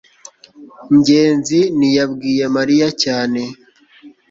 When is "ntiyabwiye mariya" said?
1.77-2.87